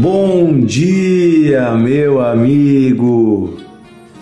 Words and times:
Bom 0.00 0.60
dia, 0.60 1.72
meu 1.72 2.22
amigo 2.22 3.58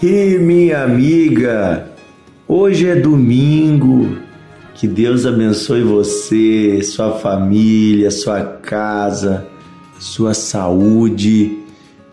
e 0.02 0.36
minha 0.36 0.82
amiga. 0.82 1.92
Hoje 2.48 2.88
é 2.88 2.96
domingo. 2.96 4.18
Que 4.74 4.88
Deus 4.88 5.24
abençoe 5.24 5.84
você, 5.84 6.82
sua 6.82 7.12
família, 7.12 8.10
sua 8.10 8.42
casa, 8.42 9.46
sua 10.00 10.34
saúde. 10.34 11.58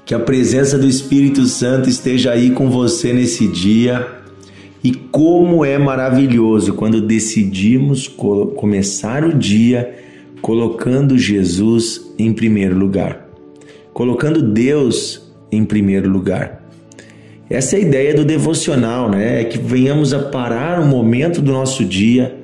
Que 0.06 0.14
a 0.14 0.20
presença 0.20 0.78
do 0.78 0.86
Espírito 0.86 1.44
Santo 1.46 1.90
esteja 1.90 2.34
aí 2.34 2.52
com 2.52 2.70
você 2.70 3.14
nesse 3.14 3.48
dia. 3.48 4.08
E 4.84 4.94
como 4.94 5.66
é 5.66 5.80
maravilhoso 5.80 6.76
quando 6.76 7.02
decidimos 7.02 8.08
começar 8.08 9.24
o 9.24 9.34
dia 9.34 9.92
colocando 10.40 11.18
Jesus 11.18 12.14
em 12.20 12.32
primeiro 12.32 12.78
lugar 12.78 13.25
colocando 13.96 14.42
Deus 14.42 15.22
em 15.50 15.64
primeiro 15.64 16.10
lugar. 16.10 16.62
Essa 17.50 17.78
é 17.78 17.80
a 17.80 17.82
ideia 17.82 18.14
do 18.14 18.26
devocional, 18.26 19.10
né? 19.10 19.40
É 19.40 19.44
que 19.46 19.58
venhamos 19.58 20.14
a 20.14 20.20
parar 20.20 20.82
um 20.82 20.86
momento 20.86 21.42
do 21.42 21.54
nosso 21.54 21.86
dia 21.86 22.36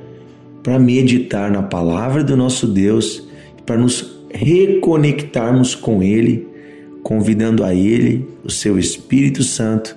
para 0.64 0.80
meditar 0.80 1.52
na 1.52 1.62
palavra 1.62 2.24
do 2.24 2.38
nosso 2.38 2.66
Deus, 2.66 3.28
para 3.66 3.76
nos 3.76 4.26
reconectarmos 4.34 5.76
com 5.76 6.02
Ele, 6.02 6.48
convidando 7.04 7.66
a 7.66 7.76
Ele, 7.76 8.26
o 8.46 8.50
seu 8.50 8.80
Espírito 8.80 9.44
Santo, 9.44 9.94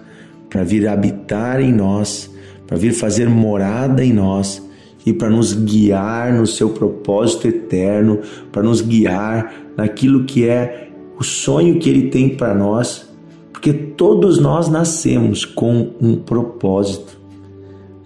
para 0.50 0.64
vir 0.64 0.88
habitar 0.88 1.60
em 1.60 1.72
nós, 1.72 2.28
para 2.66 2.76
vir 2.76 2.92
fazer 2.92 3.28
morada 3.28 4.04
em 4.04 4.12
nós 4.12 4.60
e 5.06 5.12
para 5.12 5.30
nos 5.30 5.52
guiar 5.52 6.32
no 6.32 6.48
seu 6.48 6.70
propósito 6.70 7.46
eterno, 7.46 8.18
para 8.50 8.64
nos 8.64 8.80
guiar 8.80 9.54
naquilo 9.76 10.24
que 10.24 10.48
é 10.48 10.84
o 11.18 11.24
sonho 11.24 11.78
que 11.78 11.88
Ele 11.88 12.10
tem 12.10 12.36
para 12.36 12.54
nós, 12.54 13.08
porque 13.52 13.72
todos 13.72 14.38
nós 14.38 14.68
nascemos 14.68 15.44
com 15.44 15.90
um 16.00 16.16
propósito 16.16 17.24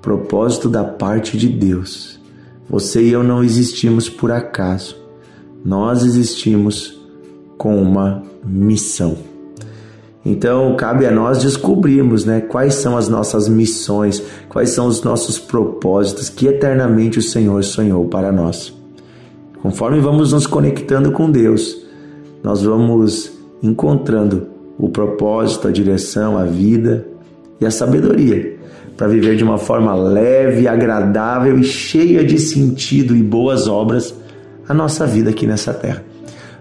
propósito 0.01 0.69
da 0.69 0.85
parte 0.85 1.37
de 1.37 1.49
Deus. 1.49 2.19
Você 2.69 3.03
e 3.03 3.13
eu 3.13 3.23
não 3.23 3.43
existimos 3.43 4.09
por 4.09 4.31
acaso, 4.31 4.97
nós 5.65 6.05
existimos 6.05 6.99
com 7.57 7.81
uma 7.81 8.23
missão. 8.45 9.17
Então, 10.25 10.77
cabe 10.77 11.07
a 11.07 11.11
nós 11.11 11.43
descobrirmos 11.43 12.25
né, 12.25 12.41
quais 12.41 12.75
são 12.75 12.97
as 12.97 13.09
nossas 13.09 13.49
missões, 13.49 14.23
quais 14.49 14.71
são 14.71 14.87
os 14.87 15.03
nossos 15.03 15.39
propósitos 15.39 16.29
que 16.29 16.47
eternamente 16.47 17.19
o 17.19 17.23
Senhor 17.23 17.63
sonhou 17.65 18.07
para 18.07 18.31
nós. 18.31 18.75
Conforme 19.63 20.01
vamos 20.01 20.33
nos 20.33 20.47
conectando 20.47 21.13
com 21.13 21.31
Deus, 21.31 21.83
nós 22.43 22.63
vamos 22.63 23.33
encontrando 23.63 24.47
o 24.79 24.89
propósito, 24.89 25.69
a 25.69 25.71
direção, 25.71 26.39
a 26.39 26.45
vida 26.45 27.07
e 27.61 27.67
a 27.67 27.71
sabedoria 27.71 28.59
para 28.99 29.07
viver 29.07 29.37
de 29.37 29.45
uma 29.45 29.59
forma 29.59 29.95
leve, 29.95 30.67
agradável 30.67 31.57
e 31.57 31.63
cheia 31.63 32.25
de 32.25 32.37
sentido 32.37 33.15
e 33.15 33.23
boas 33.23 33.69
obras 33.69 34.13
a 34.69 34.75
nossa 34.75 35.07
vida 35.07 35.31
aqui 35.31 35.47
nessa 35.47 35.73
terra. 35.73 36.05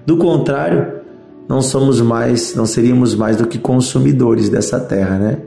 Do 0.06 0.18
contrário, 0.18 0.98
não 1.50 1.64
somos 1.64 2.00
mais, 2.00 2.56
não 2.56 2.68
seríamos 2.68 3.16
mais 3.16 3.38
do 3.38 3.48
que 3.48 3.58
consumidores 3.58 4.50
dessa 4.50 4.80
terra, 4.80 5.18
né? 5.18 5.38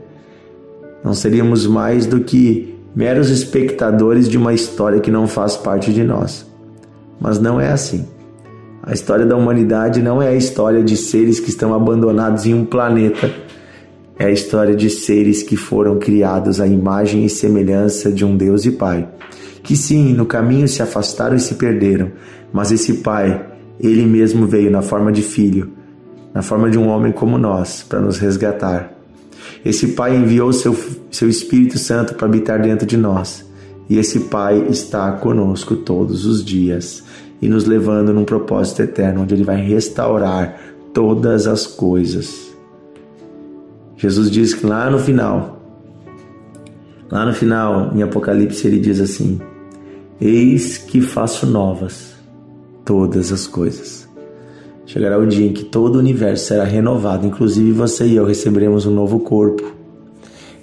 Não 1.01 1.13
seríamos 1.13 1.65
mais 1.65 2.05
do 2.05 2.19
que 2.19 2.77
meros 2.93 3.29
espectadores 3.29 4.27
de 4.27 4.37
uma 4.37 4.53
história 4.53 4.99
que 4.99 5.09
não 5.09 5.27
faz 5.27 5.55
parte 5.55 5.93
de 5.93 6.03
nós. 6.03 6.45
Mas 7.19 7.39
não 7.39 7.59
é 7.59 7.71
assim. 7.71 8.05
A 8.83 8.93
história 8.93 9.27
da 9.27 9.37
humanidade 9.37 10.01
não 10.01 10.19
é 10.19 10.29
a 10.29 10.35
história 10.35 10.83
de 10.83 10.97
seres 10.97 11.39
que 11.39 11.49
estão 11.49 11.71
abandonados 11.73 12.47
em 12.47 12.53
um 12.55 12.65
planeta. 12.65 13.31
É 14.17 14.25
a 14.25 14.31
história 14.31 14.75
de 14.75 14.89
seres 14.89 15.43
que 15.43 15.55
foram 15.55 15.99
criados 15.99 16.59
à 16.59 16.65
imagem 16.65 17.23
e 17.23 17.29
semelhança 17.29 18.11
de 18.11 18.25
um 18.25 18.35
Deus 18.35 18.65
e 18.65 18.71
Pai. 18.71 19.07
Que 19.61 19.75
sim, 19.75 20.13
no 20.13 20.25
caminho 20.25 20.67
se 20.67 20.81
afastaram 20.81 21.35
e 21.35 21.39
se 21.39 21.55
perderam, 21.55 22.11
mas 22.51 22.71
esse 22.71 22.95
Pai, 22.95 23.45
ele 23.79 24.03
mesmo 24.03 24.47
veio 24.47 24.71
na 24.71 24.81
forma 24.81 25.11
de 25.11 25.21
filho, 25.21 25.73
na 26.33 26.41
forma 26.41 26.67
de 26.67 26.79
um 26.79 26.87
homem 26.87 27.11
como 27.11 27.37
nós, 27.37 27.85
para 27.87 27.99
nos 27.99 28.17
resgatar. 28.17 28.91
Esse 29.63 29.89
Pai 29.89 30.15
enviou 30.15 30.51
seu, 30.51 30.75
seu 31.11 31.29
Espírito 31.29 31.77
Santo 31.77 32.15
para 32.15 32.25
habitar 32.25 32.59
dentro 32.59 32.87
de 32.87 32.97
nós. 32.97 33.45
E 33.87 33.99
esse 33.99 34.21
Pai 34.21 34.65
está 34.69 35.11
conosco 35.11 35.75
todos 35.75 36.25
os 36.25 36.43
dias 36.43 37.03
e 37.41 37.49
nos 37.49 37.65
levando 37.65 38.13
num 38.13 38.23
propósito 38.23 38.83
eterno, 38.83 39.21
onde 39.21 39.33
Ele 39.33 39.43
vai 39.43 39.61
restaurar 39.61 40.59
todas 40.93 41.47
as 41.47 41.65
coisas. 41.65 42.51
Jesus 43.97 44.31
diz 44.31 44.53
que 44.53 44.65
lá 44.65 44.89
no 44.89 44.99
final, 44.99 45.61
lá 47.09 47.25
no 47.25 47.33
final, 47.33 47.91
em 47.95 48.01
Apocalipse, 48.01 48.65
ele 48.65 48.79
diz 48.79 48.99
assim: 48.99 49.39
Eis 50.19 50.77
que 50.77 51.01
faço 51.01 51.45
novas 51.45 52.13
todas 52.83 53.31
as 53.31 53.45
coisas. 53.45 54.09
Chegará 54.85 55.17
o 55.17 55.25
dia 55.25 55.45
em 55.45 55.53
que 55.53 55.63
todo 55.63 55.95
o 55.95 55.99
universo 55.99 56.47
será 56.47 56.63
renovado, 56.63 57.25
inclusive 57.25 57.71
você 57.71 58.05
e 58.05 58.15
eu 58.15 58.25
receberemos 58.25 58.85
um 58.85 58.91
novo 58.91 59.19
corpo. 59.19 59.71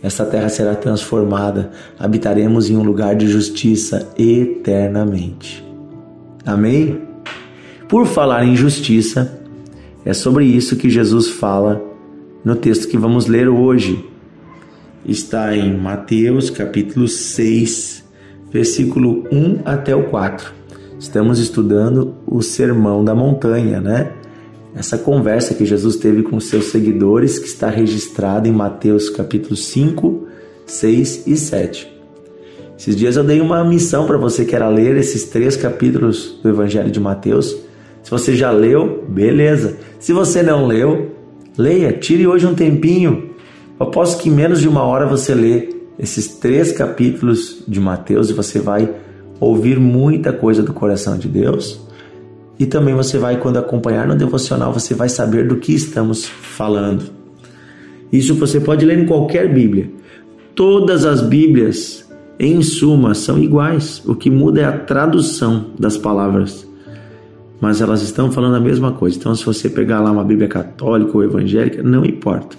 Essa 0.03 0.25
terra 0.25 0.49
será 0.49 0.75
transformada, 0.75 1.71
habitaremos 1.99 2.69
em 2.69 2.77
um 2.77 2.83
lugar 2.83 3.17
de 3.17 3.27
justiça 3.27 4.09
eternamente. 4.17 5.68
Amém? 6.49 7.03
Por 7.91 8.07
falar 8.07 8.43
em 8.43 8.57
justiça, 8.57 9.39
é 10.03 10.15
sobre 10.15 10.47
isso 10.47 10.77
que 10.77 10.89
Jesus 10.89 11.29
fala 11.29 11.79
no 12.43 12.57
texto 12.57 12.89
que 12.89 12.97
vamos 12.97 13.27
ler 13.27 13.51
hoje. 13.51 14.03
Está 15.05 15.55
em 15.55 15.77
Mateus 15.77 16.49
capítulo 16.49 17.07
6, 17.07 18.03
versículo 18.51 19.25
1 19.31 19.61
até 19.63 19.95
o 19.95 20.05
4. 20.05 20.51
Estamos 20.99 21.39
estudando 21.39 22.15
o 22.27 22.41
Sermão 22.41 23.05
da 23.05 23.15
Montanha, 23.15 23.79
né? 23.79 24.15
Essa 24.75 24.97
conversa 24.97 25.53
que 25.53 25.67
Jesus 25.67 25.97
teve 25.97 26.23
com 26.23 26.41
seus 26.41 26.71
seguidores, 26.71 27.39
que 27.39 27.47
está 27.47 27.69
registrada 27.69 28.49
em 28.49 28.53
Mateus 28.53 29.11
capítulo 29.11 29.55
5, 29.55 30.27
6 30.65 31.27
e 31.27 31.37
7. 31.37 31.98
Esses 32.79 32.95
dias 32.95 33.17
eu 33.17 33.25
dei 33.25 33.41
uma 33.41 33.65
missão 33.65 34.07
para 34.07 34.17
você 34.17 34.45
que 34.45 34.55
era 34.55 34.69
ler 34.69 34.97
esses 34.97 35.25
três 35.25 35.57
capítulos 35.57 36.39
do 36.41 36.49
Evangelho 36.49 36.93
de 36.93 37.01
Mateus. 37.01 37.57
Se 38.05 38.11
você 38.11 38.37
já 38.37 38.53
leu, 38.53 39.05
beleza. 39.09 39.79
Se 39.99 40.13
você 40.13 40.45
não 40.45 40.65
leu, 40.65 41.11
leia, 41.57 41.93
tire 41.93 42.25
hoje 42.25 42.47
um 42.47 42.55
tempinho. 42.55 43.31
Eu 43.81 43.87
aposto 43.87 44.23
que 44.23 44.29
em 44.29 44.33
menos 44.33 44.61
de 44.61 44.69
uma 44.69 44.85
hora 44.85 45.07
você 45.07 45.35
lê 45.35 45.75
esses 45.99 46.29
três 46.29 46.71
capítulos 46.71 47.65
de 47.67 47.81
Mateus 47.81 48.31
e 48.31 48.33
você 48.33 48.61
vai 48.61 48.89
ouvir 49.41 49.81
muita 49.81 50.33
coisa 50.33 50.63
do 50.63 50.73
coração 50.73 51.19
de 51.19 51.27
Deus. 51.27 51.81
E 52.61 52.65
também 52.65 52.95
você 52.95 53.19
vai, 53.19 53.41
quando 53.41 53.59
acompanhar 53.59 54.07
no 54.07 54.15
devocional, 54.15 54.73
você 54.73 54.95
vai 54.95 55.09
saber 55.09 55.49
do 55.49 55.57
que 55.57 55.75
estamos 55.75 56.27
falando. 56.27 57.11
Isso 58.13 58.37
você 58.37 58.61
pode 58.61 58.87
ler 58.87 59.01
em 59.01 59.07
qualquer 59.07 59.53
Bíblia. 59.53 59.91
Todas 60.55 61.05
as 61.05 61.21
Bíblias 61.21 62.08
em 62.39 62.63
suma, 62.63 63.15
são 63.15 63.39
iguais. 63.43 64.01
O 64.07 64.15
que 64.15 64.31
muda 64.31 64.61
é 64.61 64.65
a 64.65 64.79
tradução 64.79 65.71
das 65.79 65.97
palavras. 65.97 66.67
Mas 67.61 67.81
elas 67.81 68.03
estão 68.03 68.31
falando 68.31 68.55
a 68.55 68.61
mesma 68.61 68.93
coisa. 68.93 69.17
Então, 69.17 69.35
se 69.35 69.45
você 69.45 69.69
pegar 69.69 70.01
lá 70.01 70.13
uma 70.13 70.23
Bíblia 70.23 70.47
católica 70.47 71.11
ou 71.17 71.25
evangélica, 71.25 71.83
não 71.83 72.05
importa. 72.05 72.57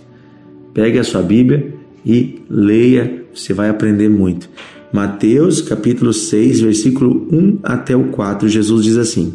Pegue 0.73 1.00
a 1.00 1.03
sua 1.03 1.22
Bíblia 1.22 1.73
e 2.06 2.41
leia, 2.50 3.23
você 3.34 3.53
vai 3.53 3.69
aprender 3.69 4.09
muito. 4.09 4.50
Mateus 4.91 5.62
capítulo 5.62 6.12
6, 6.12 6.62
versículo 6.62 7.28
1 7.31 7.59
até 7.63 7.95
o 7.95 8.06
4, 8.06 8.50
Jesus 8.50 8.83
diz 8.83 8.98
assim: 8.98 9.33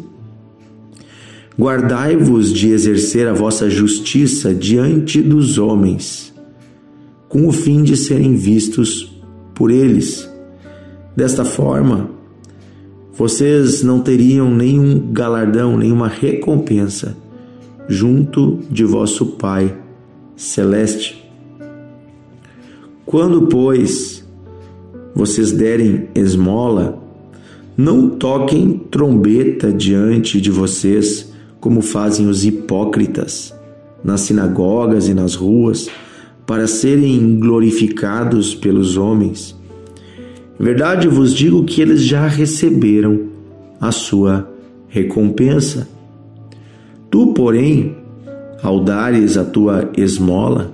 Guardai-vos 1.57 2.51
de 2.51 2.69
exercer 2.69 3.27
a 3.27 3.33
vossa 3.33 3.69
justiça 3.69 4.53
diante 4.53 5.21
dos 5.21 5.57
homens, 5.57 6.33
com 7.29 7.47
o 7.47 7.51
fim 7.53 7.83
de 7.83 7.95
serem 7.95 8.35
vistos 8.35 9.15
por 9.53 9.71
eles. 9.71 10.29
Desta 11.15 11.45
forma, 11.45 12.09
vocês 13.13 13.81
não 13.81 14.01
teriam 14.01 14.53
nenhum 14.53 15.11
galardão, 15.13 15.77
nenhuma 15.77 16.09
recompensa 16.09 17.15
junto 17.87 18.59
de 18.69 18.83
vosso 18.83 19.25
Pai 19.25 19.73
celeste. 20.35 21.23
Quando, 23.05 23.43
pois, 23.43 24.27
vocês 25.13 25.53
derem 25.53 26.09
esmola, 26.13 27.01
não 27.77 28.09
toquem 28.09 28.77
trombeta 28.91 29.71
diante 29.71 30.41
de 30.41 30.51
vocês, 30.51 31.31
como 31.61 31.81
fazem 31.81 32.27
os 32.27 32.45
hipócritas 32.45 33.53
nas 34.03 34.21
sinagogas 34.21 35.07
e 35.07 35.13
nas 35.13 35.33
ruas, 35.33 35.87
para 36.45 36.67
serem 36.67 37.39
glorificados 37.39 38.53
pelos 38.53 38.97
homens. 38.97 39.55
Verdade 40.59 41.07
vos 41.07 41.33
digo 41.33 41.63
que 41.65 41.81
eles 41.81 42.03
já 42.03 42.27
receberam 42.27 43.21
a 43.79 43.91
sua 43.91 44.49
recompensa. 44.87 45.87
Tu, 47.09 47.27
porém, 47.33 47.95
ao 48.63 48.83
dares 48.83 49.37
a 49.37 49.43
tua 49.43 49.91
esmola, 49.97 50.73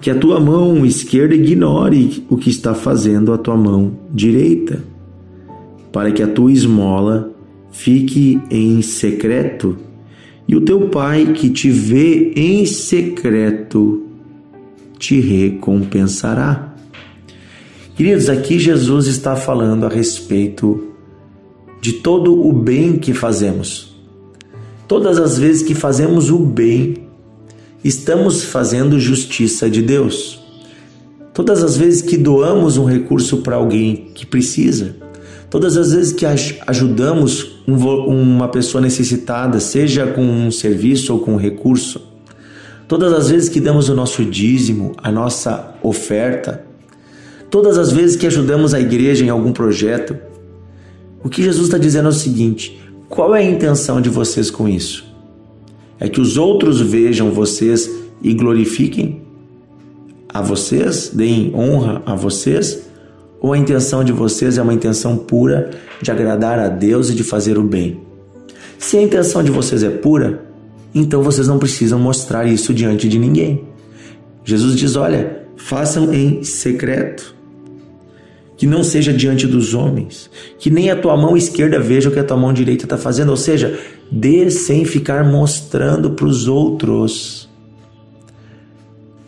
que 0.00 0.10
a 0.10 0.18
tua 0.18 0.40
mão 0.40 0.84
esquerda 0.84 1.34
ignore 1.34 2.24
o 2.28 2.36
que 2.36 2.50
está 2.50 2.74
fazendo 2.74 3.32
a 3.32 3.38
tua 3.38 3.56
mão 3.56 3.92
direita, 4.10 4.82
para 5.92 6.10
que 6.10 6.22
a 6.22 6.26
tua 6.26 6.50
esmola 6.50 7.30
fique 7.70 8.40
em 8.50 8.82
secreto, 8.82 9.76
e 10.48 10.56
o 10.56 10.60
teu 10.62 10.88
pai 10.88 11.32
que 11.34 11.50
te 11.50 11.70
vê 11.70 12.32
em 12.34 12.66
secreto 12.66 14.02
te 14.98 15.20
recompensará. 15.20 16.71
Queridos, 17.94 18.30
aqui 18.30 18.58
Jesus 18.58 19.06
está 19.06 19.36
falando 19.36 19.84
a 19.84 19.88
respeito 19.90 20.88
de 21.78 21.92
todo 21.92 22.40
o 22.40 22.50
bem 22.50 22.96
que 22.96 23.12
fazemos. 23.12 23.94
Todas 24.88 25.18
as 25.18 25.36
vezes 25.36 25.62
que 25.62 25.74
fazemos 25.74 26.30
o 26.30 26.38
bem, 26.38 27.06
estamos 27.84 28.44
fazendo 28.44 28.98
justiça 28.98 29.68
de 29.68 29.82
Deus. 29.82 30.40
Todas 31.34 31.62
as 31.62 31.76
vezes 31.76 32.00
que 32.00 32.16
doamos 32.16 32.78
um 32.78 32.86
recurso 32.86 33.38
para 33.38 33.56
alguém 33.56 34.10
que 34.14 34.24
precisa, 34.24 34.96
todas 35.50 35.76
as 35.76 35.92
vezes 35.92 36.14
que 36.14 36.24
ajudamos 36.66 37.62
uma 37.66 38.48
pessoa 38.48 38.80
necessitada, 38.80 39.60
seja 39.60 40.06
com 40.06 40.22
um 40.22 40.50
serviço 40.50 41.12
ou 41.12 41.20
com 41.20 41.34
um 41.34 41.38
recurso, 41.38 42.00
todas 42.88 43.12
as 43.12 43.28
vezes 43.28 43.50
que 43.50 43.60
damos 43.60 43.90
o 43.90 43.94
nosso 43.94 44.24
dízimo, 44.24 44.92
a 44.96 45.12
nossa 45.12 45.74
oferta, 45.82 46.71
todas 47.52 47.76
as 47.76 47.92
vezes 47.92 48.16
que 48.16 48.26
ajudamos 48.26 48.72
a 48.72 48.80
igreja 48.80 49.22
em 49.22 49.28
algum 49.28 49.52
projeto, 49.52 50.16
o 51.22 51.28
que 51.28 51.42
Jesus 51.42 51.66
está 51.66 51.76
dizendo 51.76 52.06
é 52.06 52.08
o 52.08 52.14
seguinte: 52.14 52.82
qual 53.10 53.36
é 53.36 53.40
a 53.40 53.44
intenção 53.44 54.00
de 54.00 54.08
vocês 54.08 54.50
com 54.50 54.66
isso? 54.66 55.04
É 56.00 56.08
que 56.08 56.20
os 56.20 56.38
outros 56.38 56.80
vejam 56.80 57.30
vocês 57.30 57.88
e 58.22 58.32
glorifiquem 58.32 59.20
a 60.28 60.40
vocês, 60.40 61.10
deem 61.12 61.54
honra 61.54 62.02
a 62.06 62.14
vocês? 62.14 62.90
Ou 63.38 63.52
a 63.52 63.58
intenção 63.58 64.02
de 64.02 64.12
vocês 64.12 64.56
é 64.56 64.62
uma 64.62 64.72
intenção 64.72 65.16
pura 65.16 65.70
de 66.00 66.10
agradar 66.10 66.58
a 66.58 66.68
Deus 66.68 67.10
e 67.10 67.14
de 67.14 67.22
fazer 67.22 67.58
o 67.58 67.62
bem? 67.62 68.00
Se 68.78 68.96
a 68.96 69.02
intenção 69.02 69.42
de 69.42 69.50
vocês 69.50 69.82
é 69.82 69.90
pura, 69.90 70.46
então 70.94 71.22
vocês 71.22 71.48
não 71.48 71.58
precisam 71.58 71.98
mostrar 71.98 72.46
isso 72.46 72.72
diante 72.72 73.08
de 73.08 73.18
ninguém. 73.18 73.64
Jesus 74.42 74.74
diz: 74.74 74.96
olha, 74.96 75.44
façam 75.54 76.14
em 76.14 76.42
secreto 76.42 77.41
que 78.62 78.66
não 78.68 78.84
seja 78.84 79.12
diante 79.12 79.44
dos 79.44 79.74
homens, 79.74 80.30
que 80.56 80.70
nem 80.70 80.88
a 80.88 80.94
tua 80.94 81.16
mão 81.16 81.36
esquerda 81.36 81.80
veja 81.80 82.08
o 82.08 82.12
que 82.12 82.20
a 82.20 82.22
tua 82.22 82.36
mão 82.36 82.52
direita 82.52 82.84
está 82.84 82.96
fazendo, 82.96 83.30
ou 83.30 83.36
seja, 83.36 83.76
dê 84.08 84.48
sem 84.52 84.84
ficar 84.84 85.24
mostrando 85.24 86.10
para 86.12 86.26
os 86.26 86.46
outros. 86.46 87.50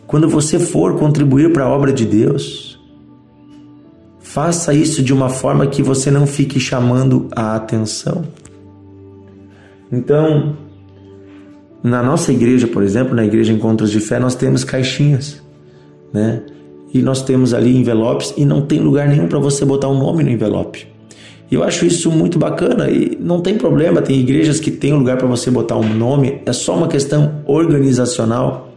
Quando 0.07 0.29
você 0.29 0.57
for 0.57 0.97
contribuir 0.97 1.51
para 1.51 1.65
a 1.65 1.69
obra 1.69 1.91
de 1.91 2.05
Deus, 2.05 2.79
faça 4.21 4.73
isso 4.73 5.03
de 5.03 5.11
uma 5.11 5.27
forma 5.27 5.67
que 5.67 5.83
você 5.83 6.09
não 6.09 6.25
fique 6.25 6.57
chamando 6.57 7.27
a 7.35 7.57
atenção. 7.57 8.23
Então, 9.91 10.55
na 11.83 12.01
nossa 12.01 12.31
igreja, 12.31 12.67
por 12.67 12.83
exemplo, 12.83 13.13
na 13.13 13.25
igreja 13.25 13.51
Encontros 13.51 13.91
de 13.91 13.99
Fé, 13.99 14.17
nós 14.17 14.33
temos 14.33 14.63
caixinhas, 14.63 15.43
né? 16.13 16.41
E 16.95 17.01
nós 17.01 17.21
temos 17.21 17.53
ali 17.53 17.75
envelopes 17.75 18.33
e 18.37 18.45
não 18.45 18.61
tem 18.61 18.79
lugar 18.79 19.05
nenhum 19.09 19.27
para 19.27 19.37
você 19.37 19.65
botar 19.65 19.89
um 19.89 19.99
nome 19.99 20.23
no 20.23 20.29
envelope. 20.29 20.87
Eu 21.51 21.61
acho 21.61 21.85
isso 21.85 22.09
muito 22.09 22.39
bacana 22.39 22.89
e 22.89 23.17
não 23.19 23.41
tem 23.41 23.57
problema, 23.57 24.01
tem 24.01 24.17
igrejas 24.17 24.61
que 24.61 24.71
tem 24.71 24.93
lugar 24.93 25.17
para 25.17 25.27
você 25.27 25.51
botar 25.51 25.75
um 25.75 25.93
nome, 25.93 26.39
é 26.45 26.53
só 26.53 26.73
uma 26.73 26.87
questão 26.87 27.41
organizacional. 27.45 28.71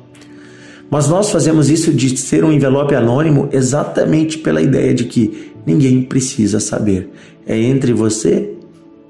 Mas 0.90 1.08
nós 1.08 1.30
fazemos 1.30 1.70
isso 1.70 1.92
de 1.92 2.16
ser 2.16 2.44
um 2.44 2.50
envelope 2.50 2.92
anônimo 2.92 3.48
exatamente 3.52 4.36
pela 4.38 4.60
ideia 4.60 4.92
de 4.92 5.04
que 5.04 5.52
ninguém 5.64 6.02
precisa 6.02 6.58
saber. 6.58 7.12
É 7.46 7.56
entre 7.56 7.92
você 7.92 8.50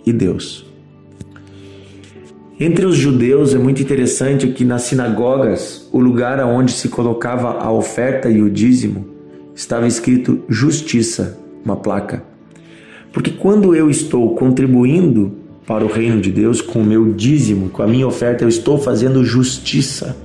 e 0.04 0.12
Deus. 0.12 0.67
Entre 2.60 2.84
os 2.84 2.96
judeus 2.96 3.54
é 3.54 3.58
muito 3.58 3.80
interessante 3.80 4.48
que 4.48 4.64
nas 4.64 4.82
sinagogas, 4.82 5.88
o 5.92 6.00
lugar 6.00 6.40
aonde 6.40 6.72
se 6.72 6.88
colocava 6.88 7.50
a 7.50 7.70
oferta 7.70 8.28
e 8.28 8.42
o 8.42 8.50
dízimo, 8.50 9.06
estava 9.54 9.86
escrito 9.86 10.42
justiça, 10.48 11.38
uma 11.64 11.76
placa. 11.76 12.24
Porque 13.12 13.30
quando 13.30 13.76
eu 13.76 13.88
estou 13.88 14.34
contribuindo 14.34 15.32
para 15.64 15.84
o 15.84 15.88
reino 15.88 16.20
de 16.20 16.32
Deus 16.32 16.60
com 16.60 16.80
o 16.80 16.84
meu 16.84 17.12
dízimo, 17.12 17.68
com 17.68 17.80
a 17.80 17.86
minha 17.86 18.08
oferta, 18.08 18.42
eu 18.42 18.48
estou 18.48 18.76
fazendo 18.76 19.24
justiça. 19.24 20.16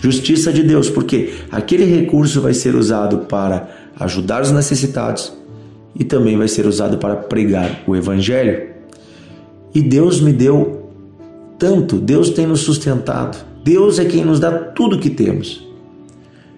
Justiça 0.00 0.52
de 0.52 0.64
Deus, 0.64 0.90
porque 0.90 1.34
aquele 1.48 1.84
recurso 1.84 2.40
vai 2.40 2.54
ser 2.54 2.74
usado 2.74 3.18
para 3.26 3.68
ajudar 4.00 4.42
os 4.42 4.50
necessitados 4.50 5.32
e 5.94 6.02
também 6.02 6.36
vai 6.36 6.48
ser 6.48 6.66
usado 6.66 6.98
para 6.98 7.14
pregar 7.14 7.84
o 7.86 7.94
evangelho. 7.94 8.70
E 9.72 9.80
Deus 9.80 10.20
me 10.20 10.32
deu 10.32 10.83
tanto, 11.58 11.98
Deus 11.98 12.30
tem 12.30 12.46
nos 12.46 12.60
sustentado. 12.60 13.44
Deus 13.62 13.98
é 13.98 14.04
quem 14.04 14.24
nos 14.24 14.40
dá 14.40 14.50
tudo 14.52 14.98
que 14.98 15.10
temos. 15.10 15.66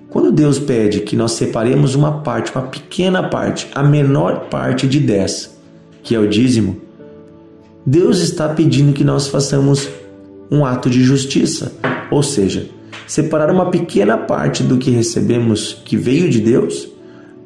Quando 0.08 0.32
Deus 0.32 0.58
pede 0.58 1.00
que 1.00 1.14
nós 1.14 1.32
separemos 1.32 1.94
uma 1.94 2.20
parte, 2.20 2.50
uma 2.52 2.62
pequena 2.62 3.28
parte, 3.28 3.68
a 3.74 3.82
menor 3.82 4.48
parte 4.48 4.86
de 4.86 4.98
10, 4.98 5.56
que 6.02 6.14
é 6.14 6.18
o 6.18 6.28
dízimo, 6.28 6.80
Deus 7.84 8.20
está 8.20 8.48
pedindo 8.48 8.92
que 8.92 9.04
nós 9.04 9.28
façamos 9.28 9.88
um 10.50 10.64
ato 10.64 10.88
de 10.88 11.02
justiça, 11.02 11.72
ou 12.10 12.22
seja, 12.22 12.68
separar 13.06 13.50
uma 13.50 13.70
pequena 13.70 14.16
parte 14.16 14.62
do 14.62 14.78
que 14.78 14.90
recebemos 14.90 15.80
que 15.84 15.96
veio 15.96 16.28
de 16.30 16.40
Deus 16.40 16.88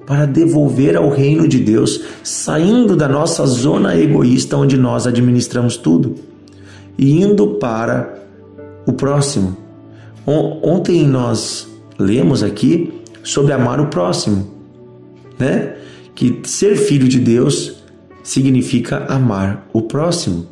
para 0.06 0.26
devolver 0.26 0.96
ao 0.96 1.10
reino 1.10 1.46
de 1.46 1.58
Deus, 1.58 2.02
saindo 2.22 2.96
da 2.96 3.08
nossa 3.08 3.44
zona 3.46 3.96
egoísta 3.96 4.56
onde 4.56 4.76
nós 4.76 5.06
administramos 5.06 5.76
tudo 5.76 6.29
e 7.00 7.22
indo 7.22 7.54
para 7.54 8.14
o 8.86 8.92
próximo. 8.92 9.56
Ontem 10.26 11.08
nós 11.08 11.66
lemos 11.98 12.42
aqui 12.42 12.92
sobre 13.24 13.54
amar 13.54 13.80
o 13.80 13.86
próximo, 13.86 14.46
né? 15.38 15.76
Que 16.14 16.42
ser 16.44 16.76
filho 16.76 17.08
de 17.08 17.18
Deus 17.18 17.82
significa 18.22 19.06
amar 19.06 19.66
o 19.72 19.80
próximo. 19.80 20.46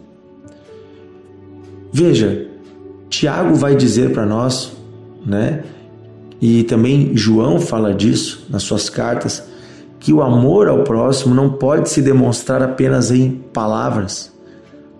Veja, 1.93 2.49
Tiago 3.11 3.55
vai 3.55 3.77
dizer 3.77 4.13
para 4.13 4.25
nós, 4.25 4.73
né? 5.27 5.65
E 6.41 6.63
também 6.63 7.15
João 7.15 7.61
fala 7.61 7.93
disso 7.93 8.47
nas 8.49 8.63
suas 8.63 8.89
cartas, 8.89 9.45
que 10.01 10.15
o 10.15 10.23
amor 10.23 10.67
ao 10.69 10.83
próximo 10.83 11.35
não 11.35 11.51
pode 11.51 11.91
se 11.91 12.01
demonstrar 12.01 12.63
apenas 12.63 13.11
em 13.11 13.33
palavras, 13.53 14.33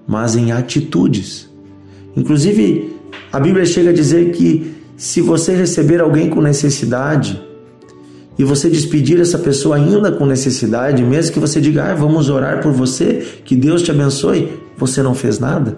mas 0.09 0.35
em 0.35 0.51
atitudes. 0.51 1.51
Inclusive, 2.17 2.97
a 3.31 3.39
Bíblia 3.39 3.67
chega 3.67 3.91
a 3.91 3.93
dizer 3.93 4.33
que 4.33 4.75
se 4.97 5.21
você 5.21 5.55
receber 5.55 6.01
alguém 6.01 6.31
com 6.31 6.41
necessidade 6.41 7.41
e 8.39 8.43
você 8.43 8.71
despedir 8.71 9.21
essa 9.21 9.39
pessoa 9.39 9.77
ainda 9.77 10.11
com 10.11 10.25
necessidade, 10.25 11.03
mesmo 11.03 11.35
que 11.35 11.39
você 11.39 11.61
diga, 11.61 11.85
ah, 11.85 11.95
vamos 11.95 12.31
orar 12.31 12.63
por 12.63 12.73
você, 12.73 13.25
que 13.45 13.55
Deus 13.55 13.83
te 13.83 13.91
abençoe, 13.91 14.51
você 14.79 15.03
não 15.03 15.15
fez 15.15 15.39
nada. 15.39 15.77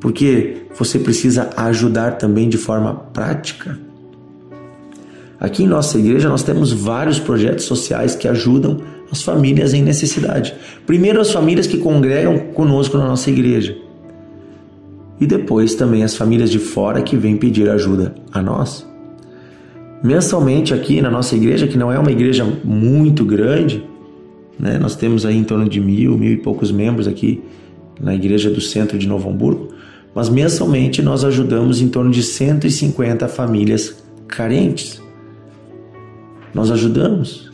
Porque 0.00 0.62
você 0.74 0.98
precisa 0.98 1.50
ajudar 1.56 2.12
também 2.12 2.48
de 2.48 2.56
forma 2.56 2.94
prática. 3.12 3.78
Aqui 5.38 5.64
em 5.64 5.68
nossa 5.68 5.98
igreja 5.98 6.28
nós 6.28 6.42
temos 6.42 6.72
vários 6.72 7.18
projetos 7.18 7.66
sociais 7.66 8.14
que 8.14 8.26
ajudam 8.26 8.78
as 9.10 9.22
famílias 9.22 9.72
em 9.72 9.82
necessidade. 9.82 10.54
Primeiro, 10.86 11.20
as 11.20 11.30
famílias 11.30 11.66
que 11.66 11.78
congregam 11.78 12.38
conosco 12.54 12.96
na 12.98 13.06
nossa 13.06 13.30
igreja. 13.30 13.76
E 15.20 15.26
depois 15.26 15.74
também 15.74 16.02
as 16.02 16.16
famílias 16.16 16.50
de 16.50 16.58
fora 16.58 17.02
que 17.02 17.16
vêm 17.16 17.36
pedir 17.36 17.68
ajuda 17.70 18.14
a 18.32 18.42
nós. 18.42 18.86
Mensalmente 20.02 20.74
aqui 20.74 21.00
na 21.00 21.10
nossa 21.10 21.34
igreja, 21.34 21.66
que 21.66 21.78
não 21.78 21.90
é 21.90 21.98
uma 21.98 22.12
igreja 22.12 22.44
muito 22.62 23.24
grande, 23.24 23.82
né? 24.58 24.78
nós 24.78 24.94
temos 24.94 25.24
aí 25.24 25.36
em 25.36 25.44
torno 25.44 25.68
de 25.68 25.80
mil, 25.80 26.18
mil 26.18 26.32
e 26.32 26.36
poucos 26.36 26.70
membros 26.70 27.08
aqui 27.08 27.42
na 28.00 28.14
igreja 28.14 28.50
do 28.50 28.60
centro 28.60 28.98
de 28.98 29.08
Novo 29.08 29.30
Hamburgo, 29.30 29.70
mas 30.14 30.28
mensalmente 30.28 31.02
nós 31.02 31.24
ajudamos 31.24 31.80
em 31.80 31.88
torno 31.88 32.10
de 32.10 32.22
150 32.22 33.26
famílias 33.28 33.96
carentes. 34.28 35.00
Nós 36.54 36.70
ajudamos. 36.70 37.45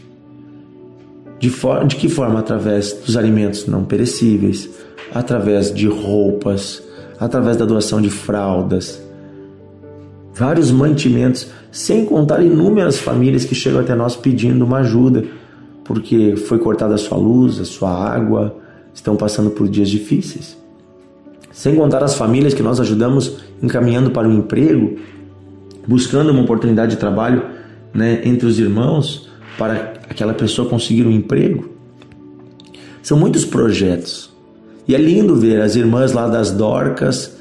De, 1.43 1.51
for 1.51 1.85
de 1.85 1.97
que 1.97 2.09
forma? 2.09 2.39
Através 2.39 2.93
dos 2.93 3.17
alimentos 3.17 3.67
não 3.67 3.83
perecíveis, 3.85 4.71
através 5.13 5.75
de 5.75 5.89
roupas, 5.89 6.81
através 7.19 7.57
da 7.57 7.65
doação 7.65 8.01
de 8.01 8.09
fraldas, 8.11 9.03
vários 10.33 10.71
mantimentos, 10.71 11.49
sem 11.73 12.05
contar 12.05 12.41
inúmeras 12.45 13.01
famílias 13.01 13.45
que 13.45 13.57
chegam 13.57 13.81
até 13.81 13.93
nós 13.93 14.15
pedindo 14.15 14.65
uma 14.65 14.79
ajuda, 14.79 15.25
porque 15.83 16.37
foi 16.37 16.61
cortada 16.61 16.95
a 16.95 16.99
sua 16.99 17.19
luz, 17.19 17.59
a 17.59 17.65
sua 17.65 17.91
água, 17.91 18.57
estão 18.95 19.17
passando 19.17 19.51
por 19.51 19.69
dias 19.69 19.91
difíceis. 19.91 20.57
Sem 21.51 21.75
contar 21.75 22.05
as 22.05 22.15
famílias 22.15 22.55
que 22.55 22.63
nós 22.63 22.79
ajudamos 22.79 23.39
encaminhando 23.61 24.13
para 24.13 24.29
o 24.29 24.33
emprego, 24.33 24.97
buscando 25.89 26.31
uma 26.31 26.43
oportunidade 26.43 26.93
de 26.93 26.99
trabalho 26.99 27.43
né, 27.93 28.21
entre 28.25 28.47
os 28.47 28.61
irmãos 28.61 29.29
para 29.59 30.02
aquela 30.13 30.35
pessoa 30.35 30.69
conseguir 30.69 31.07
um 31.07 31.11
emprego. 31.11 31.71
São 33.03 33.19
muitos 33.19 33.45
projetos. 33.45 34.31
E 34.87 34.95
é 34.95 34.99
lindo 34.99 35.35
ver 35.37 35.61
as 35.61 35.75
irmãs 35.75 36.13
lá 36.13 36.29
das 36.29 36.51
Dorcas 36.51 37.37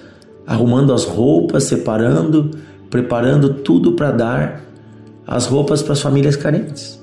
arrumando 0.46 0.94
as 0.94 1.04
roupas, 1.06 1.66
separando, 1.66 2.51
preparando 2.90 3.54
tudo 3.56 3.94
para 3.94 4.12
dar 4.12 4.62
as 5.25 5.46
roupas 5.46 5.82
para 5.82 5.94
as 5.94 6.01
famílias 6.01 6.36
carentes. 6.36 7.00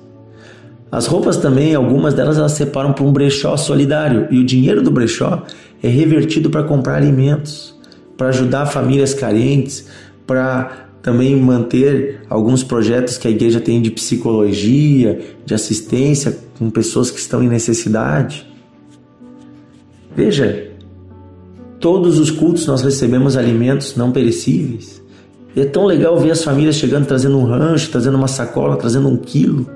As 0.91 1.07
roupas 1.07 1.37
também, 1.37 1.75
algumas 1.75 2.15
delas 2.15 2.39
elas 2.39 2.53
separam 2.53 2.93
para 2.93 3.05
um 3.05 3.13
brechó 3.13 3.57
solidário 3.57 4.27
e 4.31 4.39
o 4.39 4.45
dinheiro 4.45 4.83
do 4.83 4.91
brechó 4.91 5.45
é 5.83 5.89
revertido 5.89 6.51
para 6.51 6.63
comprar 6.63 6.97
alimentos, 6.97 7.75
para 8.17 8.29
ajudar 8.29 8.67
famílias 8.67 9.15
carentes, 9.15 9.87
para 10.27 10.88
também 11.03 11.37
manter 11.37 12.21
alguns 12.29 12.63
projetos 12.63 13.17
que 13.17 13.29
a 13.29 13.31
igreja 13.31 13.61
tem 13.61 13.81
de 13.81 13.91
psicologia, 13.91 15.21
de 15.45 15.55
assistência 15.55 16.37
com 16.59 16.71
pessoas 16.71 17.11
que 17.11 17.19
estão 17.19 17.43
em 17.43 17.49
necessidade. 17.49 18.47
Veja, 20.15 20.73
todos 21.79 22.19
os 22.19 22.31
cultos 22.31 22.67
nós 22.67 22.83
recebemos 22.83 23.37
alimentos 23.37 23.97
não 23.97 24.11
perecíveis. 24.11 25.01
E 25.55 25.61
é 25.61 25.65
tão 25.65 25.87
legal 25.87 26.19
ver 26.19 26.33
as 26.33 26.45
famílias 26.45 26.77
chegando 26.77 27.07
trazendo 27.07 27.39
um 27.39 27.45
rancho, 27.45 27.91
trazendo 27.91 28.17
uma 28.17 28.29
sacola, 28.29 28.77
trazendo 28.77 29.09
um 29.09 29.17
quilo. 29.17 29.69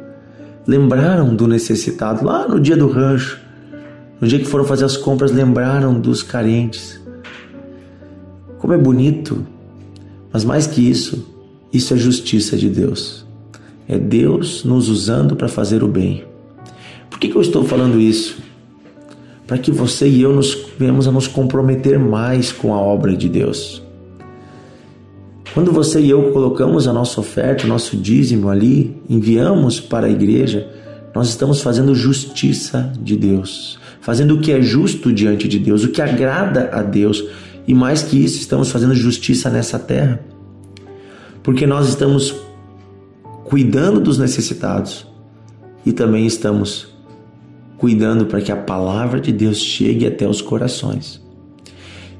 Lembraram 0.66 1.34
do 1.34 1.46
necessitado 1.46 2.24
lá 2.24 2.46
no 2.46 2.60
dia 2.60 2.76
do 2.76 2.88
rancho. 2.88 3.40
No 4.20 4.28
dia 4.28 4.38
que 4.38 4.44
foram 4.44 4.64
fazer 4.64 4.84
as 4.84 4.96
compras, 4.96 5.32
lembraram 5.32 5.98
dos 5.98 6.22
carentes. 6.22 7.00
Como 8.58 8.72
é 8.72 8.78
bonito 8.78 9.44
mas 10.32 10.44
mais 10.44 10.66
que 10.66 10.80
isso, 10.80 11.26
isso 11.72 11.94
é 11.94 11.96
justiça 11.96 12.56
de 12.56 12.68
Deus. 12.68 13.26
É 13.88 13.98
Deus 13.98 14.64
nos 14.64 14.88
usando 14.88 15.36
para 15.36 15.48
fazer 15.48 15.82
o 15.82 15.88
bem. 15.88 16.24
Por 17.10 17.18
que, 17.18 17.28
que 17.28 17.36
eu 17.36 17.42
estou 17.42 17.64
falando 17.64 18.00
isso? 18.00 18.38
Para 19.46 19.58
que 19.58 19.70
você 19.70 20.08
e 20.08 20.22
eu 20.22 20.32
nos 20.32 20.56
venhamos 20.78 21.06
a 21.06 21.12
nos 21.12 21.26
comprometer 21.26 21.98
mais 21.98 22.50
com 22.50 22.72
a 22.72 22.80
obra 22.80 23.14
de 23.14 23.28
Deus. 23.28 23.82
Quando 25.52 25.70
você 25.70 26.00
e 26.00 26.08
eu 26.08 26.32
colocamos 26.32 26.88
a 26.88 26.92
nossa 26.92 27.20
oferta, 27.20 27.64
o 27.64 27.68
nosso 27.68 27.94
dízimo 27.94 28.48
ali, 28.48 28.96
enviamos 29.10 29.80
para 29.80 30.06
a 30.06 30.10
igreja, 30.10 30.66
nós 31.14 31.28
estamos 31.28 31.60
fazendo 31.60 31.94
justiça 31.94 32.90
de 32.98 33.16
Deus, 33.16 33.78
fazendo 34.00 34.36
o 34.36 34.40
que 34.40 34.50
é 34.50 34.62
justo 34.62 35.12
diante 35.12 35.46
de 35.46 35.58
Deus, 35.58 35.84
o 35.84 35.90
que 35.90 36.00
agrada 36.00 36.70
a 36.72 36.82
Deus, 36.82 37.22
e 37.66 37.74
mais 37.74 38.02
que 38.02 38.22
isso, 38.22 38.38
estamos 38.38 38.70
fazendo 38.70 38.94
justiça 38.94 39.48
nessa 39.50 39.78
terra. 39.78 40.20
Porque 41.42 41.66
nós 41.66 41.88
estamos 41.88 42.34
cuidando 43.44 44.00
dos 44.00 44.18
necessitados 44.18 45.06
e 45.84 45.92
também 45.92 46.26
estamos 46.26 46.88
cuidando 47.78 48.26
para 48.26 48.40
que 48.40 48.52
a 48.52 48.56
palavra 48.56 49.20
de 49.20 49.32
Deus 49.32 49.58
chegue 49.58 50.06
até 50.06 50.26
os 50.26 50.40
corações. 50.40 51.20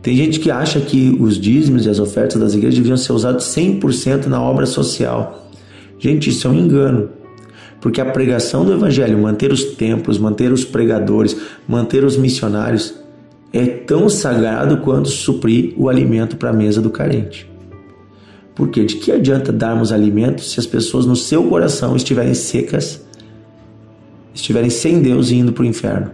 Tem 0.03 0.17
gente 0.17 0.41
que 0.41 0.51
acha 0.51 0.81
que 0.81 1.17
os 1.21 1.39
dízimos 1.39 1.87
e 1.87 1.91
as 1.91 2.01
ofertas 2.01 2.41
das 2.41 2.55
igrejas 2.55 2.79
deviam 2.79 2.97
ser 2.97 3.13
usados 3.13 3.45
100% 3.45 4.27
na 4.27 4.43
obra 4.43 4.67
social. 4.67 5.49
Gente, 5.99 6.31
isso 6.31 6.49
é 6.49 6.51
um 6.51 6.55
engano. 6.55 7.11
Porque 7.81 8.01
a 8.01 8.05
pregação 8.05 8.65
do 8.65 8.73
evangelho, 8.73 9.17
manter 9.19 9.53
os 9.53 9.63
templos, 9.63 10.19
manter 10.19 10.53
os 10.53 10.65
pregadores, 10.65 11.37
manter 11.69 12.05
os 12.05 12.17
missionários, 12.17 12.95
é 13.53 13.67
tão 13.67 14.09
sagrado 14.09 14.79
quanto 14.79 15.09
suprir 15.09 15.75
o 15.77 15.89
alimento 15.89 16.37
para 16.37 16.51
a 16.51 16.53
mesa 16.53 16.81
do 16.81 16.91
carente. 16.91 17.51
Porque 18.55 18.85
de 18.85 18.97
que 18.97 19.13
adianta 19.13 19.53
darmos 19.53 19.93
alimento 19.93 20.43
se 20.43 20.59
as 20.59 20.67
pessoas 20.67 21.07
no 21.07 21.17
seu 21.17 21.45
coração 21.45 21.95
estiverem 21.95 22.35
secas, 22.35 23.05
estiverem 24.35 24.71
sem 24.71 25.01
Deus 25.01 25.31
e 25.31 25.37
indo 25.37 25.53
para 25.53 25.63
o 25.63 25.67
inferno? 25.67 26.11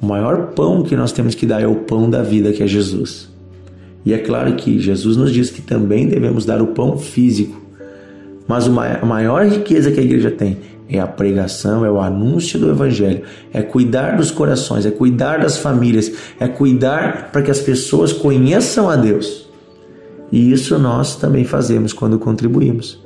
O 0.00 0.06
maior 0.06 0.48
pão 0.48 0.82
que 0.82 0.96
nós 0.96 1.12
temos 1.12 1.34
que 1.34 1.46
dar 1.46 1.62
é 1.62 1.66
o 1.66 1.76
pão 1.76 2.08
da 2.08 2.22
vida, 2.22 2.52
que 2.52 2.62
é 2.62 2.66
Jesus. 2.66 3.28
E 4.04 4.12
é 4.12 4.18
claro 4.18 4.54
que 4.54 4.78
Jesus 4.78 5.16
nos 5.16 5.32
diz 5.32 5.50
que 5.50 5.62
também 5.62 6.06
devemos 6.06 6.44
dar 6.44 6.62
o 6.62 6.68
pão 6.68 6.96
físico. 6.96 7.60
Mas 8.46 8.68
a 8.68 9.04
maior 9.04 9.44
riqueza 9.46 9.90
que 9.90 9.98
a 9.98 10.02
igreja 10.02 10.30
tem 10.30 10.58
é 10.88 11.00
a 11.00 11.06
pregação, 11.06 11.84
é 11.84 11.90
o 11.90 12.00
anúncio 12.00 12.58
do 12.58 12.70
Evangelho, 12.70 13.22
é 13.52 13.62
cuidar 13.62 14.16
dos 14.16 14.30
corações, 14.30 14.86
é 14.86 14.90
cuidar 14.90 15.38
das 15.38 15.58
famílias, 15.58 16.12
é 16.38 16.46
cuidar 16.46 17.30
para 17.32 17.42
que 17.42 17.50
as 17.50 17.60
pessoas 17.60 18.12
conheçam 18.12 18.88
a 18.88 18.96
Deus. 18.96 19.46
E 20.30 20.52
isso 20.52 20.78
nós 20.78 21.16
também 21.16 21.44
fazemos 21.44 21.92
quando 21.92 22.18
contribuímos. 22.18 23.04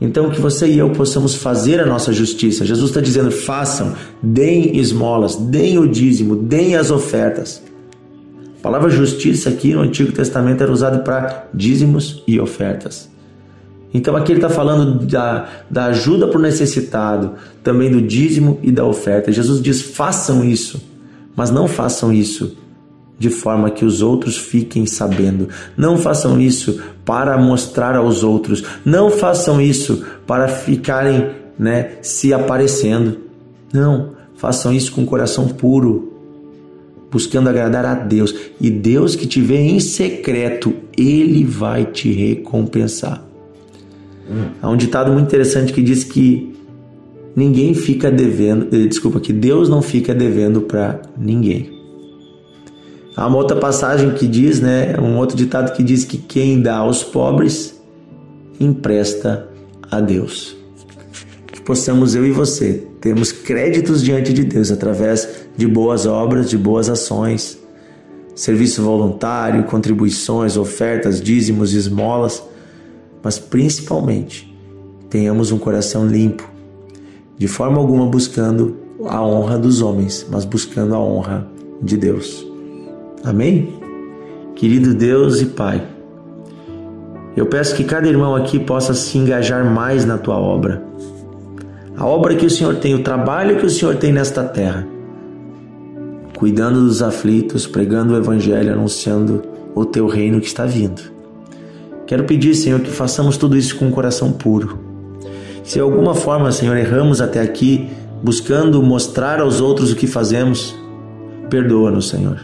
Então, 0.00 0.30
que 0.30 0.40
você 0.40 0.68
e 0.68 0.78
eu 0.78 0.90
possamos 0.90 1.34
fazer 1.34 1.80
a 1.80 1.86
nossa 1.86 2.12
justiça. 2.12 2.64
Jesus 2.64 2.90
está 2.90 3.00
dizendo: 3.00 3.30
façam, 3.30 3.94
deem 4.22 4.78
esmolas, 4.78 5.34
deem 5.34 5.78
o 5.78 5.88
dízimo, 5.88 6.36
deem 6.36 6.76
as 6.76 6.90
ofertas. 6.90 7.62
A 8.58 8.62
palavra 8.62 8.90
justiça 8.90 9.48
aqui 9.48 9.72
no 9.72 9.80
Antigo 9.80 10.12
Testamento 10.12 10.62
era 10.62 10.72
usada 10.72 10.98
para 10.98 11.48
dízimos 11.52 12.22
e 12.26 12.38
ofertas. 12.38 13.08
Então 13.92 14.14
aqui 14.16 14.32
ele 14.32 14.38
está 14.38 14.50
falando 14.50 15.06
da, 15.06 15.48
da 15.70 15.86
ajuda 15.86 16.26
para 16.28 16.38
o 16.38 16.42
necessitado, 16.42 17.32
também 17.62 17.90
do 17.90 18.02
dízimo 18.02 18.58
e 18.62 18.70
da 18.70 18.84
oferta. 18.84 19.32
Jesus 19.32 19.62
diz: 19.62 19.80
façam 19.80 20.44
isso, 20.44 20.82
mas 21.34 21.50
não 21.50 21.66
façam 21.66 22.12
isso 22.12 22.56
de 23.18 23.30
forma 23.30 23.70
que 23.70 23.84
os 23.84 24.00
outros 24.00 24.36
fiquem 24.36 24.86
sabendo. 24.86 25.48
Não 25.76 25.98
façam 25.98 26.40
isso 26.40 26.80
para 27.04 27.36
mostrar 27.36 27.96
aos 27.96 28.22
outros. 28.22 28.62
Não 28.84 29.10
façam 29.10 29.60
isso 29.60 30.04
para 30.26 30.46
ficarem 30.46 31.30
né, 31.58 31.96
se 32.00 32.32
aparecendo. 32.32 33.18
Não, 33.72 34.12
façam 34.36 34.72
isso 34.72 34.92
com 34.92 35.04
coração 35.04 35.48
puro, 35.48 36.12
buscando 37.10 37.48
agradar 37.48 37.84
a 37.84 37.94
Deus. 37.94 38.34
E 38.60 38.70
Deus 38.70 39.16
que 39.16 39.26
te 39.26 39.40
vê 39.40 39.58
em 39.58 39.80
secreto, 39.80 40.72
Ele 40.96 41.44
vai 41.44 41.84
te 41.84 42.12
recompensar. 42.12 43.27
Há 44.60 44.68
um 44.68 44.76
ditado 44.76 45.12
muito 45.12 45.26
interessante 45.26 45.72
que 45.72 45.82
diz 45.82 46.04
que 46.04 46.54
ninguém 47.34 47.74
fica 47.74 48.10
devendo, 48.10 48.68
eh, 48.74 48.86
desculpa, 48.86 49.20
que 49.20 49.32
Deus 49.32 49.68
não 49.68 49.80
fica 49.80 50.14
devendo 50.14 50.62
para 50.62 51.00
ninguém. 51.16 51.70
Há 53.16 53.26
uma 53.26 53.38
outra 53.38 53.56
passagem 53.56 54.10
que 54.10 54.28
diz, 54.28 54.60
né, 54.60 54.96
um 55.00 55.16
outro 55.16 55.36
ditado 55.36 55.74
que 55.74 55.82
diz 55.82 56.04
que 56.04 56.18
quem 56.18 56.60
dá 56.60 56.76
aos 56.76 57.02
pobres 57.02 57.80
empresta 58.60 59.48
a 59.90 60.00
Deus. 60.00 60.56
Que 61.46 61.60
possamos 61.60 62.14
eu 62.14 62.26
e 62.26 62.30
você 62.30 62.86
termos 63.00 63.32
créditos 63.32 64.02
diante 64.02 64.32
de 64.32 64.44
Deus 64.44 64.70
através 64.70 65.46
de 65.56 65.66
boas 65.66 66.06
obras, 66.06 66.50
de 66.50 66.58
boas 66.58 66.88
ações, 66.88 67.58
serviço 68.34 68.82
voluntário, 68.82 69.64
contribuições, 69.64 70.56
ofertas, 70.56 71.20
dízimos, 71.20 71.72
esmolas 71.72 72.42
mas 73.22 73.38
principalmente 73.38 74.54
tenhamos 75.10 75.50
um 75.52 75.58
coração 75.58 76.06
limpo, 76.06 76.48
de 77.36 77.48
forma 77.48 77.78
alguma 77.78 78.06
buscando 78.06 78.76
a 79.06 79.24
honra 79.24 79.58
dos 79.58 79.80
homens, 79.80 80.26
mas 80.30 80.44
buscando 80.44 80.94
a 80.94 80.98
honra 80.98 81.46
de 81.80 81.96
Deus. 81.96 82.46
Amém? 83.24 83.72
Querido 84.54 84.94
Deus 84.94 85.40
e 85.40 85.46
Pai, 85.46 85.86
eu 87.36 87.46
peço 87.46 87.76
que 87.76 87.84
cada 87.84 88.08
irmão 88.08 88.34
aqui 88.34 88.58
possa 88.58 88.94
se 88.94 89.16
engajar 89.16 89.64
mais 89.64 90.04
na 90.04 90.18
tua 90.18 90.36
obra. 90.36 90.82
A 91.96 92.04
obra 92.04 92.34
que 92.34 92.46
o 92.46 92.50
Senhor 92.50 92.76
tem, 92.76 92.94
o 92.94 93.02
trabalho 93.02 93.58
que 93.58 93.66
o 93.66 93.70
Senhor 93.70 93.96
tem 93.96 94.12
nesta 94.12 94.42
terra, 94.42 94.86
cuidando 96.36 96.80
dos 96.80 97.02
aflitos, 97.02 97.66
pregando 97.66 98.14
o 98.14 98.16
Evangelho, 98.16 98.72
anunciando 98.72 99.42
o 99.74 99.84
teu 99.84 100.06
reino 100.06 100.40
que 100.40 100.46
está 100.46 100.64
vindo. 100.64 101.17
Quero 102.08 102.24
pedir, 102.24 102.54
Senhor, 102.54 102.80
que 102.80 102.90
façamos 102.90 103.36
tudo 103.36 103.54
isso 103.54 103.76
com 103.76 103.84
um 103.84 103.90
coração 103.90 104.32
puro. 104.32 104.78
Se 105.62 105.74
de 105.74 105.80
alguma 105.80 106.14
forma, 106.14 106.50
Senhor, 106.50 106.74
erramos 106.74 107.20
até 107.20 107.38
aqui, 107.38 107.86
buscando 108.22 108.82
mostrar 108.82 109.40
aos 109.42 109.60
outros 109.60 109.92
o 109.92 109.94
que 109.94 110.06
fazemos, 110.06 110.74
perdoa-nos, 111.50 112.08
Senhor. 112.08 112.40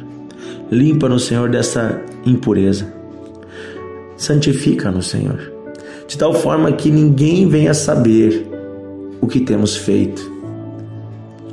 Limpa-nos, 0.71 1.25
Senhor, 1.25 1.49
dessa 1.49 1.99
impureza. 2.27 2.93
Santifica-nos, 4.19 5.07
Senhor, 5.07 5.51
de 6.07 6.19
tal 6.19 6.35
forma 6.35 6.71
que 6.73 6.91
ninguém 6.91 7.49
venha 7.49 7.73
saber 7.73 8.47
o 9.19 9.27
que 9.27 9.41
temos 9.41 9.75
feito. 9.75 10.31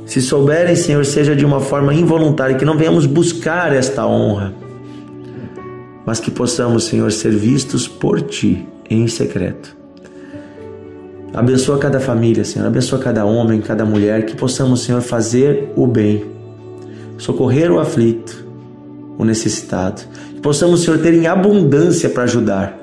Se 0.04 0.20
souberem, 0.20 0.76
Senhor, 0.76 1.06
seja 1.06 1.34
de 1.34 1.46
uma 1.46 1.60
forma 1.60 1.94
involuntária, 1.94 2.56
que 2.56 2.64
não 2.66 2.76
venhamos 2.76 3.06
buscar 3.06 3.74
esta 3.74 4.06
honra 4.06 4.52
mas 6.04 6.20
que 6.20 6.30
possamos, 6.30 6.84
Senhor, 6.84 7.10
ser 7.12 7.32
vistos 7.32 7.86
por 7.86 8.20
Ti 8.20 8.66
em 8.88 9.06
secreto. 9.06 9.76
Abençoa 11.34 11.78
cada 11.78 11.98
família, 11.98 12.44
Senhor, 12.44 12.66
abençoa 12.66 12.98
cada 12.98 13.24
homem, 13.24 13.60
cada 13.60 13.84
mulher, 13.84 14.26
que 14.26 14.36
possamos, 14.36 14.82
Senhor, 14.82 15.00
fazer 15.00 15.72
o 15.74 15.86
bem, 15.86 16.24
socorrer 17.16 17.72
o 17.72 17.80
aflito, 17.80 18.46
o 19.16 19.24
necessitado. 19.24 20.02
Que 20.34 20.40
possamos, 20.40 20.82
Senhor, 20.82 20.98
ter 20.98 21.14
em 21.14 21.26
abundância 21.26 22.10
para 22.10 22.24
ajudar. 22.24 22.78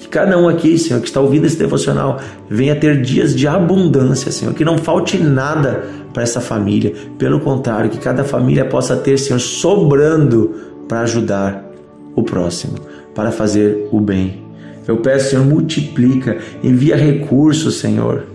Que 0.00 0.08
cada 0.08 0.38
um 0.38 0.48
aqui, 0.48 0.78
Senhor, 0.78 1.00
que 1.00 1.08
está 1.08 1.20
ouvindo 1.20 1.46
esse 1.46 1.58
devocional, 1.58 2.18
venha 2.48 2.74
ter 2.74 3.02
dias 3.02 3.34
de 3.34 3.46
abundância, 3.46 4.32
Senhor. 4.32 4.54
Que 4.54 4.64
não 4.64 4.78
falte 4.78 5.18
nada 5.18 5.84
para 6.14 6.22
essa 6.22 6.40
família. 6.40 6.94
Pelo 7.18 7.40
contrário, 7.40 7.90
que 7.90 7.98
cada 7.98 8.24
família 8.24 8.64
possa 8.64 8.96
ter, 8.96 9.18
Senhor, 9.18 9.38
sobrando 9.38 10.54
para 10.88 11.00
ajudar 11.00 11.69
o 12.14 12.22
próximo, 12.22 12.74
para 13.14 13.30
fazer 13.30 13.88
o 13.90 14.00
bem. 14.00 14.42
Eu 14.86 14.98
peço, 14.98 15.30
Senhor, 15.30 15.44
multiplica, 15.44 16.38
envia 16.62 16.96
recursos, 16.96 17.76
Senhor. 17.76 18.26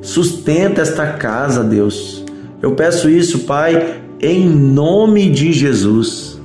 Sustenta 0.00 0.80
esta 0.80 1.12
casa, 1.12 1.62
Deus. 1.62 2.24
Eu 2.62 2.72
peço 2.72 3.08
isso, 3.08 3.40
Pai, 3.40 4.00
em 4.20 4.48
nome 4.48 5.30
de 5.30 5.52
Jesus. 5.52 6.40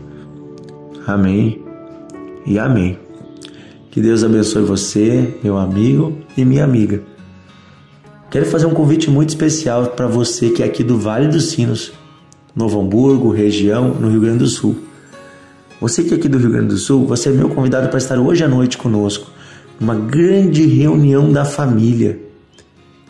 Amém 1.08 1.62
e 2.46 2.60
amém. 2.60 2.98
Que 3.92 4.02
Deus 4.02 4.24
abençoe 4.24 4.64
você, 4.64 5.36
meu 5.42 5.58
amigo 5.58 6.18
e 6.36 6.44
minha 6.44 6.64
amiga. 6.64 7.02
Quero 8.30 8.46
fazer 8.48 8.66
um 8.66 8.74
convite 8.74 9.10
muito 9.10 9.30
especial 9.30 9.88
para 9.88 10.08
você 10.08 10.50
que 10.50 10.62
é 10.62 10.66
aqui 10.66 10.84
do 10.84 10.98
Vale 10.98 11.30
dos 11.30 11.46
Sinos, 11.52 11.94
Novo 12.54 12.82
Hamburgo, 12.82 13.32
região, 13.32 13.94
no 13.94 14.10
Rio 14.10 14.20
Grande 14.20 14.40
do 14.40 14.48
Sul. 14.48 14.76
Você 15.82 16.04
que 16.04 16.14
é 16.14 16.18
aqui 16.18 16.30
do 16.30 16.38
Rio 16.38 16.52
Grande 16.52 16.70
do 16.70 16.78
Sul, 16.78 17.06
você 17.06 17.30
é 17.30 17.32
meu 17.32 17.50
convidado 17.50 17.90
para 17.90 17.98
estar 17.98 18.18
hoje 18.18 18.44
à 18.44 18.48
noite 18.48 18.78
conosco, 18.78 19.30
numa 19.80 19.96
grande 19.96 20.66
reunião 20.66 21.32
da 21.32 21.44
família 21.44 22.20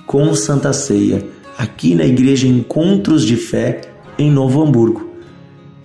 com 0.07 0.33
Santa 0.33 0.73
Ceia, 0.73 1.25
aqui 1.57 1.93
na 1.93 2.05
Igreja 2.05 2.47
Encontros 2.47 3.23
de 3.23 3.35
Fé, 3.35 3.81
em 4.17 4.31
Novo 4.31 4.63
Hamburgo. 4.63 5.09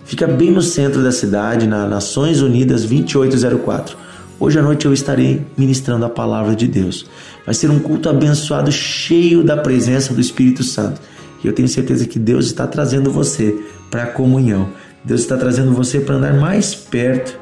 Fica 0.04 0.26
bem 0.26 0.50
no 0.50 0.62
centro 0.62 1.02
da 1.02 1.12
cidade, 1.12 1.66
na 1.66 1.86
Nações 1.86 2.40
Unidas 2.40 2.84
2804. 2.84 3.96
Hoje 4.38 4.58
à 4.58 4.62
noite 4.62 4.86
eu 4.86 4.92
estarei 4.92 5.44
ministrando 5.56 6.04
a 6.06 6.08
palavra 6.08 6.56
de 6.56 6.66
Deus. 6.66 7.06
Vai 7.44 7.54
ser 7.54 7.70
um 7.70 7.78
culto 7.78 8.08
abençoado, 8.08 8.72
cheio 8.72 9.44
da 9.44 9.56
presença 9.56 10.14
do 10.14 10.20
Espírito 10.20 10.64
Santo. 10.64 11.00
E 11.44 11.46
eu 11.46 11.52
tenho 11.52 11.68
certeza 11.68 12.06
que 12.06 12.18
Deus 12.18 12.46
está 12.46 12.66
trazendo 12.66 13.10
você 13.10 13.54
para 13.90 14.04
a 14.04 14.06
comunhão. 14.06 14.68
Deus 15.04 15.20
está 15.20 15.36
trazendo 15.36 15.72
você 15.72 16.00
para 16.00 16.16
andar 16.16 16.34
mais 16.34 16.74
perto 16.74 17.38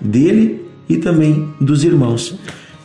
dele 0.00 0.66
e 0.88 0.96
também 0.96 1.52
dos 1.60 1.84
irmãos. 1.84 2.38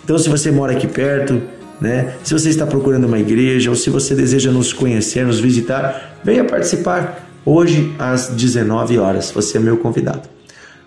Então, 0.04 0.18
se 0.18 0.30
você 0.30 0.52
mora 0.52 0.74
aqui 0.74 0.88
perto, 0.88 1.42
né? 1.80 2.16
Se 2.24 2.34
você 2.34 2.50
está 2.50 2.66
procurando 2.66 3.06
uma 3.06 3.20
igreja 3.20 3.70
ou 3.70 3.76
se 3.76 3.90
você 3.90 4.14
deseja 4.16 4.52
nos 4.52 4.72
conhecer, 4.72 5.26
nos 5.26 5.40
visitar, 5.40 6.20
venha 6.24 6.44
participar 6.44 7.28
hoje 7.46 7.94
às 8.00 8.30
19 8.30 8.98
horas. 8.98 9.32
Você 9.32 9.58
é 9.58 9.60
meu 9.60 9.78
convidado. 9.78 10.30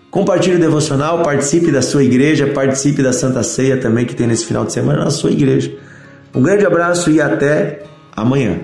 Compartilhe 0.09 0.55
o 0.55 0.59
devocional, 0.59 1.21
participe 1.21 1.71
da 1.71 1.81
sua 1.81 2.03
igreja, 2.03 2.47
participe 2.47 3.03
da 3.03 3.11
Santa 3.11 3.43
Ceia 3.43 3.77
também 3.77 4.05
que 4.05 4.15
tem 4.15 4.25
nesse 4.25 4.45
final 4.45 4.65
de 4.65 4.73
semana 4.73 5.03
na 5.03 5.11
sua 5.11 5.31
igreja. 5.31 5.71
Um 6.33 6.41
grande 6.41 6.65
abraço 6.65 7.11
e 7.11 7.21
até 7.21 7.83
amanhã. 8.15 8.57